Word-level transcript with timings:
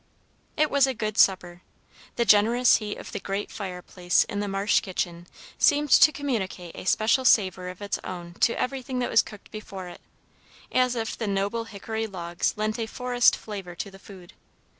It 0.57 0.71
was 0.71 0.87
a 0.87 0.95
good 0.95 1.15
supper. 1.19 1.61
The 2.15 2.25
generous 2.25 2.77
heat 2.77 2.97
of 2.97 3.11
the 3.11 3.19
great 3.19 3.51
fireplace 3.51 4.23
in 4.23 4.39
the 4.39 4.47
Marsh 4.47 4.79
kitchen 4.79 5.27
seemed 5.59 5.91
to 5.91 6.11
communicate 6.11 6.75
a 6.75 6.85
special 6.87 7.23
savor 7.23 7.69
of 7.69 7.83
its 7.83 7.99
own 8.03 8.33
to 8.39 8.59
everything 8.59 8.97
that 8.97 9.11
was 9.11 9.21
cooked 9.21 9.51
before 9.51 9.89
it, 9.89 10.01
as 10.71 10.95
if 10.95 11.15
the 11.15 11.27
noble 11.27 11.65
hickory 11.65 12.07
logs 12.07 12.55
lent 12.57 12.79
a 12.79 12.87
forest 12.87 13.35
flavor 13.35 13.75
to 13.75 13.91
the 13.91 13.99
food. 13.99 14.33